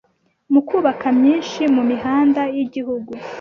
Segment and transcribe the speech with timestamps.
[0.53, 3.11] mu kubaka myinshi mu mihanda y’igihugu